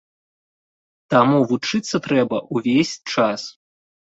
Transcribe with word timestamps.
Таму 1.13 1.37
вучыцца 1.53 1.97
трэба 2.07 2.37
ўвесь 2.59 2.95
час. 3.15 3.41